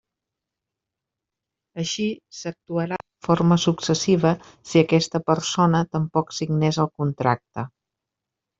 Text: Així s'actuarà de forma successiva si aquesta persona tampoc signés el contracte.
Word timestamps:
Així 1.83 2.05
s'actuarà 2.37 2.97
de 3.03 3.21
forma 3.29 3.59
successiva 3.65 4.33
si 4.71 4.83
aquesta 4.83 5.23
persona 5.31 5.85
tampoc 5.95 6.37
signés 6.41 6.83
el 6.87 6.93
contracte. 7.03 7.71